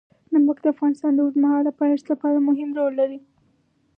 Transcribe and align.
نمک 0.33 0.57
د 0.61 0.65
افغانستان 0.73 1.11
د 1.13 1.19
اوږدمهاله 1.23 1.71
پایښت 1.81 2.05
لپاره 2.11 2.45
مهم 2.47 2.69
رول 2.77 2.93
لري. 3.01 3.19